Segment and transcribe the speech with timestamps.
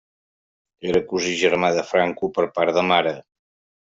[0.93, 3.13] Era cosí germà de Franco per part de mare.